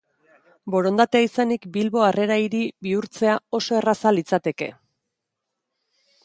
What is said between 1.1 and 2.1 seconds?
izanik, Bilbo